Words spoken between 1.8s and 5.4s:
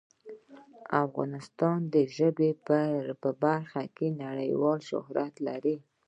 د ژبې په برخه کې نړیوال شهرت